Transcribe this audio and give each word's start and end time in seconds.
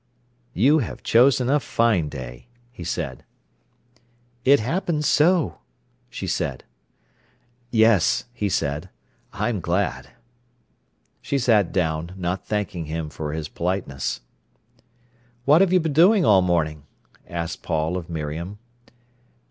"You 0.55 0.79
have 0.79 1.03
chosen 1.03 1.47
a 1.47 1.59
fine 1.59 2.09
day," 2.09 2.47
he 2.71 2.83
said. 2.83 3.23
"It 4.43 4.59
happens 4.59 5.05
so," 5.05 5.59
she 6.09 6.25
said. 6.25 6.63
"Yes," 7.69 8.25
he 8.33 8.49
said; 8.49 8.89
"I 9.31 9.49
am 9.49 9.59
glad." 9.59 10.09
She 11.21 11.37
sat 11.37 11.71
down, 11.71 12.13
not 12.17 12.47
thanking 12.47 12.85
him 12.85 13.11
for 13.11 13.31
his 13.33 13.47
politeness. 13.47 14.21
"What 15.45 15.61
have 15.61 15.71
you 15.71 15.79
been 15.79 15.93
doing 15.93 16.25
all 16.25 16.41
morning?" 16.41 16.87
asked 17.27 17.61
Paul 17.61 17.95
of 17.95 18.09
Miriam. 18.09 18.57